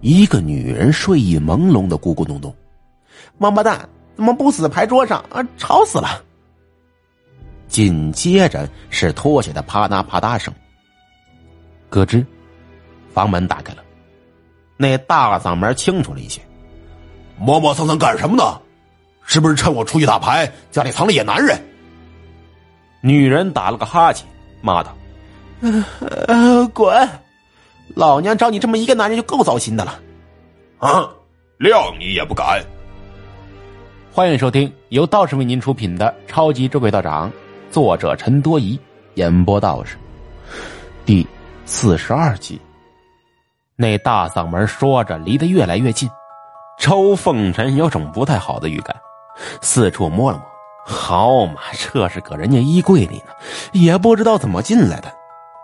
[0.00, 2.54] 一个女人睡意朦胧的咕咕咚咚。
[3.38, 5.46] 王八蛋，怎么不死牌桌上啊？
[5.56, 6.22] 吵死了！
[7.66, 10.52] 紧接着是拖鞋的啪嗒啪嗒声。
[11.90, 12.24] 咯吱，
[13.12, 13.82] 房门打开了，
[14.76, 16.40] 那大嗓门清楚了一些。
[17.36, 18.60] 磨磨蹭蹭干什么呢？
[19.24, 21.60] 是不是趁我出去打牌，家里藏了野男人？
[23.00, 24.26] 女人打了个哈欠，
[24.60, 24.96] 骂道
[26.26, 27.08] ：“呃，滚！
[27.94, 30.00] 老娘找你这么一个男人就够糟心的了。”
[30.78, 31.08] 啊，
[31.58, 32.62] 谅你也不敢。
[34.12, 37.28] 欢迎收听由道士为您出品的《超级捉鬼道长》，
[37.70, 38.78] 作者陈多疑，
[39.14, 39.96] 演播道士，
[41.04, 41.26] 第
[41.64, 42.60] 四十二集。
[43.76, 46.08] 那大嗓门说着，离得越来越近。
[46.80, 48.96] 周凤臣有种不太好的预感，
[49.60, 50.46] 四处摸了摸，
[50.86, 53.32] 好嘛，这是搁人家衣柜里呢，
[53.72, 55.12] 也不知道怎么进来的。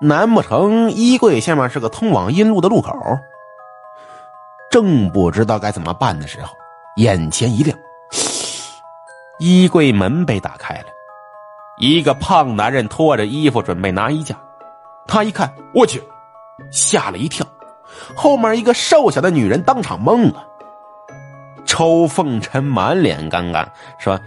[0.00, 2.92] 难不成衣柜下面是个通往阴路的路口？
[4.70, 6.54] 正不知道该怎么办的时候，
[6.96, 7.76] 眼前一亮，
[9.38, 10.86] 衣柜门被打开了，
[11.78, 14.36] 一个胖男人拖着衣服准备拿衣架，
[15.06, 16.02] 他一看，我去，
[16.70, 17.46] 吓了一跳，
[18.14, 20.44] 后面一个瘦小的女人当场懵了。
[21.64, 23.66] 周凤臣满脸尴尬，
[23.98, 24.18] 说：“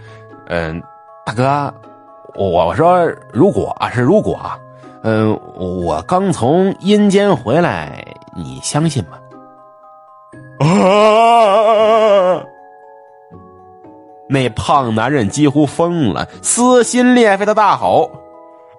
[0.48, 0.82] 嗯，
[1.24, 1.72] 大哥，
[2.34, 4.58] 我说如果啊是如果啊，
[5.02, 8.04] 嗯，我刚从阴间回来，
[8.36, 9.18] 你相信吗？”
[10.64, 12.42] 啊！
[14.28, 18.10] 那胖男人几乎疯了，撕心裂肺的大吼：“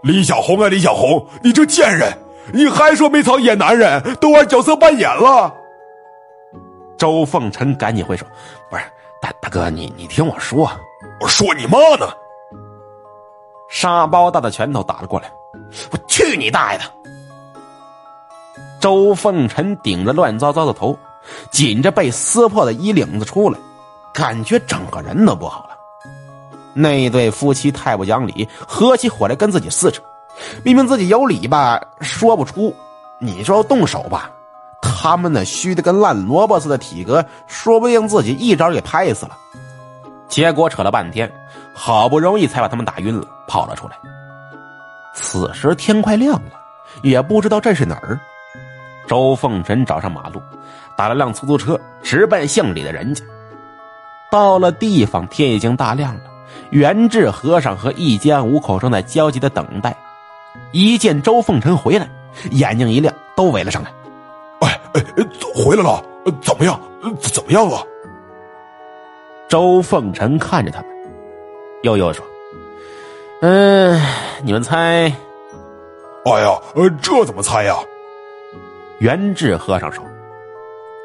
[0.01, 2.11] 李小红啊，李小红，你这贱人，
[2.53, 5.53] 你还说没藏野男人，都玩角色扮演了！”
[6.97, 8.25] 周凤臣赶紧挥手
[8.71, 8.83] ：“不是
[9.21, 10.71] 大大哥，你你听我说，
[11.19, 12.07] 我说你妈呢！”
[13.73, 15.31] 沙包大的拳头打了过来，
[15.91, 16.85] 我去你大爷的！
[18.79, 20.95] 周凤臣顶着乱糟糟的头，
[21.49, 23.57] 紧着被撕破的衣领子出来，
[24.13, 25.69] 感觉整个人都不好了。
[26.75, 30.03] 那对夫妻太不讲理，合起伙来跟自己撕扯，
[30.63, 32.73] 明明自己有理吧，说不出。
[33.19, 34.29] 你说动手吧。
[34.83, 39.35] 他们那虚的跟烂萝卜似的体格，说不定自己一招给拍死了。
[40.33, 41.31] 结果扯了半天，
[41.75, 43.95] 好不容易才把他们打晕了，跑了出来。
[45.13, 46.59] 此时天快亮了，
[47.03, 48.19] 也不知道这是哪儿。
[49.05, 50.41] 周凤臣找上马路，
[50.97, 53.23] 打了辆出租车，直奔姓李的人家。
[54.31, 56.21] 到了地方，天已经大亮了。
[56.71, 59.95] 元志和尚和一家五口正在焦急的等待，
[60.71, 62.09] 一见周凤臣回来，
[62.50, 63.91] 眼睛一亮，都围了上来。
[64.61, 65.03] 哎哎，
[65.53, 66.03] 回来了，
[66.41, 66.79] 怎么样？
[67.21, 67.85] 怎么样了？
[69.53, 70.90] 周凤臣看着他们，
[71.84, 72.25] 悠悠说
[73.41, 74.02] ：“嗯，
[74.44, 75.16] 你们猜
[76.25, 77.75] ？”“哎呀，呃，这怎么猜呀？”
[78.97, 80.03] 元志和尚说：“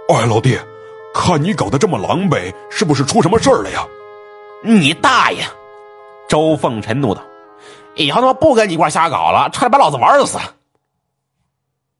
[0.09, 0.59] 哎，老弟，
[1.13, 3.87] 看你搞得这么狼狈，是不是出什么事儿了呀
[4.65, 5.43] ？”“你大爷！”
[6.27, 7.23] 周凤臣怒道
[7.97, 10.39] ：“以后他妈不跟你一块瞎搞了，差点把老子玩死！”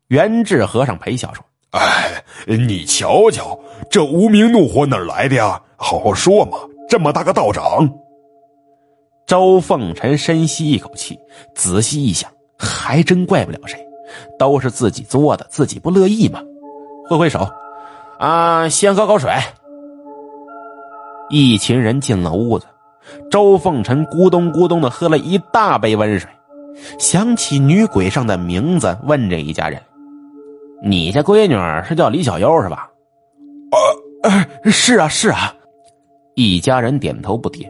[0.09, 1.45] 元志和尚陪笑说。
[1.71, 3.59] 哎，你瞧瞧，
[3.91, 5.61] 这无名怒火哪儿来的呀？
[5.77, 6.59] 好好说嘛！
[6.89, 7.89] 这么大个道长，
[9.27, 11.19] 周凤臣深吸一口气，
[11.55, 13.79] 仔细一想，还真怪不了谁，
[14.39, 16.41] 都是自己作的，自己不乐意嘛。
[17.09, 17.47] 挥挥手，
[18.19, 19.31] 啊，先喝口水。
[21.29, 22.67] 一群人进了屋子，
[23.31, 26.31] 周凤臣咕咚咕咚的喝了一大杯温水，
[26.99, 29.81] 想起女鬼上的名字，问这一家人。
[30.83, 31.57] 你家闺女
[31.87, 32.89] 是叫李小优是吧？
[34.23, 35.55] 呃，是啊，是啊。
[36.35, 37.69] 一家人点头不迭。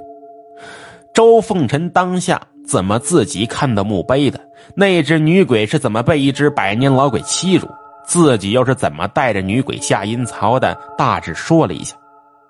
[1.15, 4.39] 周凤臣当下怎么自己看到墓碑的？
[4.75, 7.67] 那只女鬼是怎么被一只百年老鬼欺辱？
[8.05, 10.79] 自己又是怎么带着女鬼下阴曹的？
[10.97, 11.97] 大致说了一下。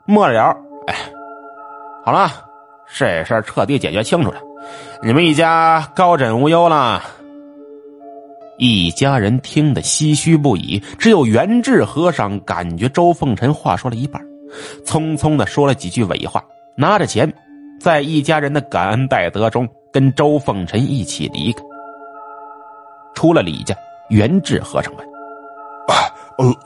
[0.04, 0.94] 末了，哎，
[2.04, 2.30] 好了，
[2.96, 4.40] 这事儿彻底解决清楚了，
[5.02, 7.02] 你们一家高枕无忧了。
[8.58, 14.20] 一家人听得唏嘘不已，只有元志和尚感觉周凤臣话说了一半，
[14.84, 16.44] 匆匆的说了几句尾话，
[16.76, 17.32] 拿着钱，
[17.80, 21.62] 在一家人的感恩戴德中，跟周凤臣一起离开。
[23.14, 23.76] 出了李家，
[24.08, 25.06] 元志和尚问
[25.88, 26.12] ：“哎，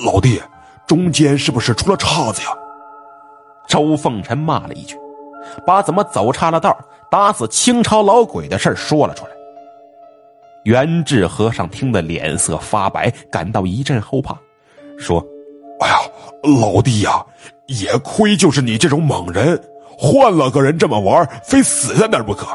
[0.02, 0.40] 老弟，
[0.86, 2.48] 中间是不是出了岔子呀？”
[3.68, 4.96] 周凤臣骂了一句，
[5.66, 6.74] 把怎么走岔了道、
[7.10, 9.32] 打死清朝老鬼的事说了出来。
[10.64, 14.36] 元智和尚听得脸色发白，感到一阵后怕，
[14.98, 15.24] 说
[15.80, 15.96] ：“哎呀，
[16.62, 17.24] 老弟呀，
[17.66, 19.60] 也亏就是你这种猛人，
[19.98, 22.46] 换了个人这么玩，非死在那儿不可。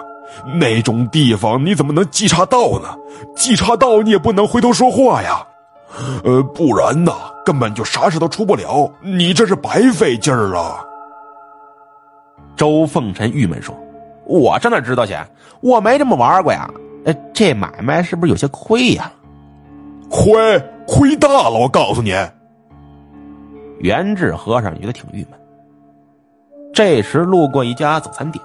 [0.59, 2.98] 那种地方你怎么能稽查到呢？
[3.36, 5.45] 稽查到你也不能回头说话呀。”
[6.24, 7.12] 呃，不然呢，
[7.44, 8.92] 根本就啥事都出不了。
[9.01, 10.86] 你这是白费劲儿啊！
[12.56, 13.75] 周凤臣郁闷说
[14.25, 15.15] ：“我这哪知道去？
[15.62, 16.69] 我没这么玩过呀。
[17.07, 19.09] 呃，这买卖是不是有些亏呀？
[20.09, 20.30] 亏
[20.86, 21.57] 亏大了！
[21.57, 22.13] 我告诉你。”
[23.80, 25.39] 元志和尚觉得挺郁闷。
[26.74, 28.44] 这时路过一家早餐店，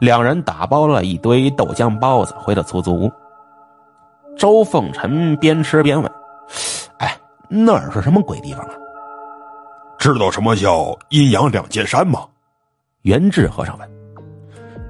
[0.00, 3.12] 两人打包了一堆豆浆包子回到出租屋。
[4.36, 6.10] 周凤臣边吃边问
[6.98, 7.16] ：“哎，
[7.48, 8.74] 那儿是什么鬼地方啊？
[9.98, 12.26] 知道什么叫阴阳两界山吗？”
[13.02, 13.88] 元志和尚问。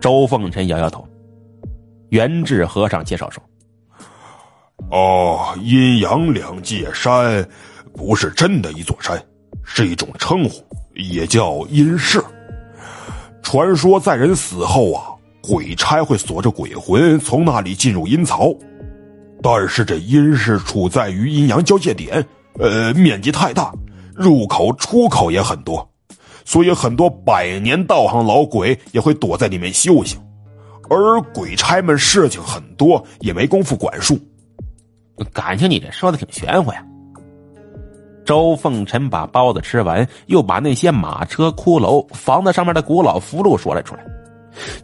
[0.00, 1.06] 周凤臣摇摇头。
[2.14, 3.42] 元志和尚介绍说
[4.88, 7.44] ：“哦，阴阳两界山
[7.92, 9.20] 不是真的一座山，
[9.64, 10.64] 是一种称呼，
[10.94, 12.22] 也叫阴室。
[13.42, 15.10] 传说在人死后啊，
[15.42, 18.54] 鬼差会锁着鬼魂从那里进入阴曹。”
[19.42, 22.24] 但是这阴室处在于阴阳交界点，
[22.60, 23.74] 呃，面积太大，
[24.14, 25.86] 入口出口也很多，
[26.44, 30.16] 所以很多百年道行老鬼也会躲在里面修行，
[30.90, 34.18] 而鬼差们事情很多，也没工夫管束。
[35.32, 36.84] 感情你这说的挺玄乎呀。
[38.24, 44.04] 周凤臣把包子吃完，又把那些马车、骷髅、房子上面的古老符箓说了出来，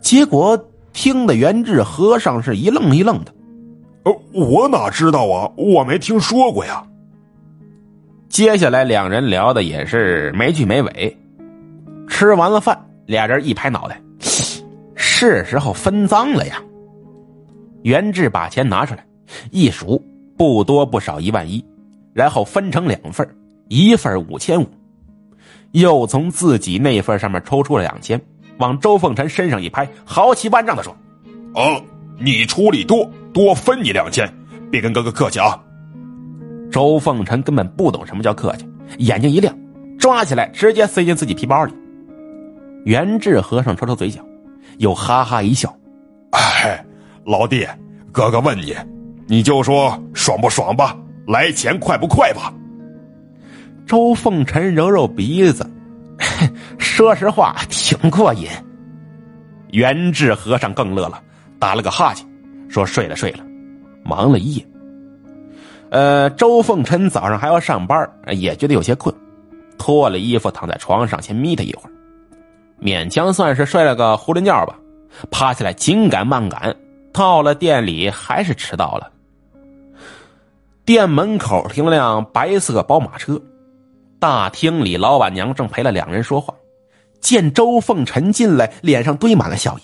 [0.00, 0.58] 结果
[0.93, 3.35] 听得元志和尚是一愣一愣的。
[4.05, 6.85] 呃，我哪知道啊，我没听说过呀。
[8.29, 11.19] 接下来两人聊的也是没句没尾。
[12.08, 14.00] 吃完了饭，俩人一拍脑袋，
[15.20, 16.62] 是时候分赃了呀。
[17.82, 19.05] 袁志把钱拿出来，
[19.50, 20.02] 一数，
[20.34, 21.62] 不多不少一万一，
[22.14, 23.28] 然后分成两份，
[23.69, 24.67] 一份五千五，
[25.72, 28.19] 又从自己那份上面抽出了两千，
[28.56, 30.96] 往周凤臣身上一拍，豪气万丈的说
[31.55, 31.82] ：“哦。”
[32.22, 34.26] 你出力多，多分你两千，
[34.70, 35.62] 别跟哥哥客气啊！
[36.70, 38.67] 周凤臣根本不懂什么叫客气，
[38.99, 39.55] 眼睛一亮，
[39.99, 41.75] 抓起来直接塞进自己皮包里。
[42.84, 44.22] 袁志和尚抽抽嘴角，
[44.78, 45.75] 又哈哈一笑
[46.32, 46.84] ：“哎，
[47.25, 47.67] 老弟，
[48.12, 48.75] 哥哥问你，
[49.26, 50.96] 你就说爽不爽吧，
[51.26, 52.52] 来钱快不快吧？”
[53.87, 55.69] 周凤臣揉揉鼻子，
[56.78, 58.49] 说实话挺过瘾。
[59.72, 61.22] 元志和尚更乐了。
[61.58, 62.26] 打了个哈欠，
[62.70, 63.44] 说：“睡了睡了，
[64.02, 64.67] 忙了一夜。”
[65.93, 69.14] 呃，周凤臣早上还要上班，也觉得有些困，
[69.76, 71.93] 脱了衣服躺在床上先眯他一会儿，
[72.81, 74.77] 勉强算是睡了个囫囵觉吧。
[75.31, 76.75] 爬起来紧赶慢赶，
[77.12, 79.11] 到了店里还是迟到了。
[80.85, 83.41] 店门口停了辆白色宝马车，
[84.19, 86.55] 大厅里老板娘正陪了两人说话，
[87.21, 89.82] 见周凤臣进来，脸上堆满了笑意。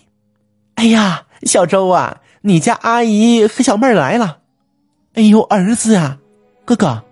[0.76, 1.24] 哎呀！
[1.42, 4.38] 小周啊，你家阿姨和小妹来了。
[5.12, 6.16] 哎呦，儿子啊，
[6.64, 7.02] 哥哥。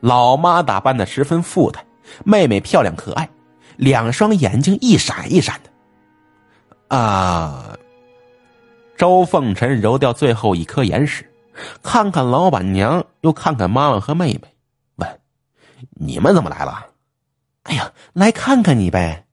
[0.00, 1.84] 老妈打扮的十分富态，
[2.24, 3.28] 妹妹漂亮可爱，
[3.82, 6.96] 两双眼睛一闪一闪的。
[6.96, 7.76] 啊！
[8.96, 11.28] 周凤臣揉掉最后一颗眼屎，
[11.82, 14.42] 看看老板娘，又看看妈妈和妹妹，
[14.96, 15.20] 问
[15.98, 16.86] ：“你们怎么来了？”
[17.64, 19.24] 哎呀，来看看你呗。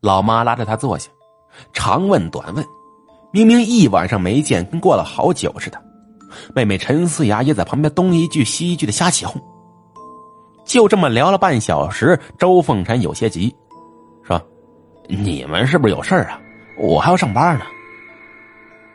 [0.00, 1.10] 老妈拉着他坐下。
[1.74, 2.64] 长问短问，
[3.32, 5.82] 明明一晚上没见，跟过了好久似的。
[6.54, 9.38] 妹妹陈思雅也在旁边东一句西一句的瞎起哄。
[10.64, 13.54] 就这么聊了半小时，周凤臣有些急，
[14.22, 14.40] 说
[15.08, 16.40] ：“你们是不是有事啊？
[16.78, 17.64] 我还要上班呢。”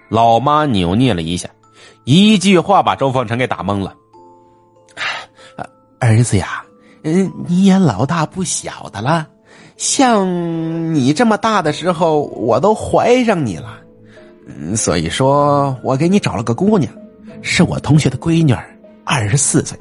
[0.09, 1.50] 老妈扭捏了一下，
[2.05, 3.95] 一句话把周凤臣给打懵了
[6.00, 6.63] ：“儿子呀，
[7.03, 9.27] 嗯，你也老大不小的了。”
[9.75, 13.79] 像你这么大的时候，我都怀上你了，
[14.75, 16.91] 所以说我给你找了个姑娘，
[17.43, 18.55] 是我同学的闺女，
[19.05, 19.77] 二十四岁，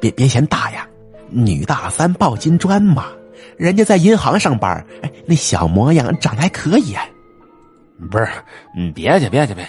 [0.00, 0.86] 别别嫌大呀，
[1.30, 3.06] 女大三抱金砖嘛，
[3.56, 6.94] 人家在银行上班，哎，那小模样长得还可以。
[8.10, 8.28] 不是，
[8.76, 9.66] 你别去，别去，别。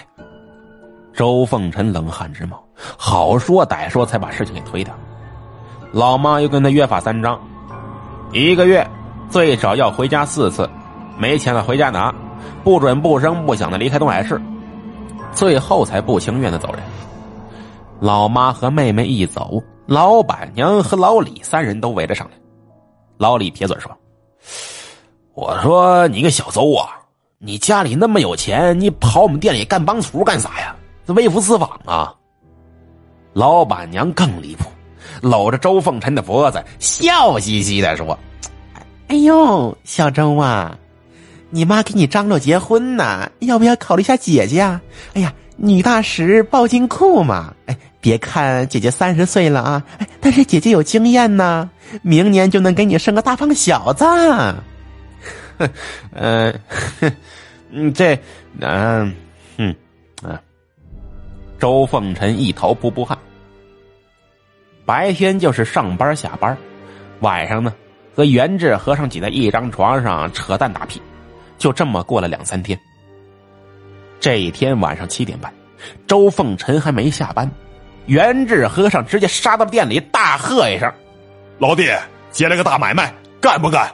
[1.13, 2.63] 周凤臣冷汗直冒，
[2.97, 4.93] 好说歹说才把事情给推掉。
[5.91, 7.39] 老妈又跟他约法三章，
[8.31, 8.87] 一个月。
[9.29, 10.69] 最少要回家四次，
[11.17, 12.15] 没钱了回家拿，
[12.63, 14.41] 不准不声不响的离开东海市，
[15.33, 16.81] 最后才不情愿的走人。
[17.99, 22.33] 老妈和妹妹一走，老板娘和老李三人都围了上来。
[23.17, 23.89] 老李撇嘴说
[25.33, 26.89] ：“我说你个小邹啊，
[27.39, 30.75] 你家里那么有钱，你跑我们店里干帮厨干啥呀？
[31.05, 32.13] 这微服私访啊！”
[33.31, 34.65] 老板娘更离谱，
[35.21, 38.17] 搂着周凤臣的脖子，笑嘻嘻的说。
[39.07, 40.77] 哎呦，小周啊，
[41.49, 44.81] 你妈给你张罗结婚呢，要不要考虑一下姐姐啊？
[45.13, 49.83] 哎呀，女大十抱金库嘛，哎，别看姐姐三十岁了啊，
[50.21, 51.69] 但是姐姐有经验呢，
[52.01, 54.05] 明年就能给你生个大胖小子。
[55.57, 55.69] 哼，
[56.13, 56.59] 嗯，
[57.71, 58.17] 嗯，这，
[58.59, 59.13] 嗯，
[59.57, 59.75] 哼，
[60.21, 60.39] 啊，
[61.59, 63.17] 周凤臣一头扑扑汗。
[64.85, 66.55] 白天就是上班下班，
[67.19, 67.73] 晚上呢
[68.15, 71.01] 和元志和尚挤在一张床上扯淡打屁，
[71.57, 72.79] 就这么过了两三天。
[74.19, 75.53] 这一天晚上七点半，
[76.07, 77.51] 周凤臣还没下班，
[78.07, 80.91] 元志和尚直接杀到店里，大喝一声
[81.59, 81.91] ：“老弟，
[82.31, 83.93] 接了个大买卖，干不干？”